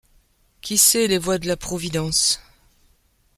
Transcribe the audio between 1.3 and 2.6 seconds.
de la providence?